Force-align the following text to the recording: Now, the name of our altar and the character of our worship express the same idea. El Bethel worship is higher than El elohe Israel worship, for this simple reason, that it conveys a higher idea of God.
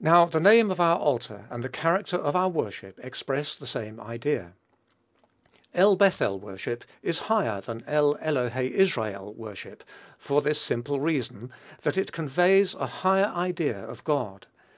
Now, 0.00 0.24
the 0.24 0.40
name 0.40 0.70
of 0.70 0.80
our 0.80 0.96
altar 0.96 1.44
and 1.50 1.62
the 1.62 1.68
character 1.68 2.16
of 2.16 2.34
our 2.34 2.48
worship 2.48 2.98
express 3.04 3.54
the 3.54 3.66
same 3.66 4.00
idea. 4.00 4.54
El 5.74 5.96
Bethel 5.96 6.40
worship 6.40 6.82
is 7.02 7.18
higher 7.28 7.60
than 7.60 7.84
El 7.86 8.14
elohe 8.22 8.70
Israel 8.70 9.34
worship, 9.34 9.84
for 10.16 10.40
this 10.40 10.58
simple 10.58 10.98
reason, 10.98 11.52
that 11.82 11.98
it 11.98 12.10
conveys 12.10 12.72
a 12.72 12.86
higher 12.86 13.26
idea 13.34 13.84
of 13.86 14.02
God. 14.04 14.46